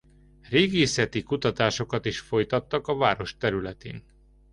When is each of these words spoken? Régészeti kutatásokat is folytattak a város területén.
Régészeti 0.49 1.23
kutatásokat 1.23 2.05
is 2.05 2.19
folytattak 2.19 2.87
a 2.87 2.95
város 2.95 3.37
területén. 3.37 4.03